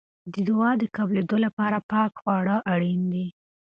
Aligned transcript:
د 0.33 0.35
دعا 0.47 0.71
د 0.81 0.83
قبلېدو 0.95 1.37
لپاره 1.45 1.77
پاکه 1.89 2.17
خواړه 2.19 2.55
اړین 2.73 3.01
دي. 3.13 3.25